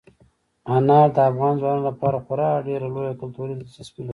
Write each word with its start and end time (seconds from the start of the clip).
انار 0.75 1.07
د 1.15 1.17
افغان 1.29 1.53
ځوانانو 1.61 1.87
لپاره 1.89 2.17
خورا 2.25 2.49
ډېره 2.67 2.87
لویه 2.95 3.19
کلتوري 3.21 3.53
دلچسپي 3.55 4.01
لري. 4.01 4.09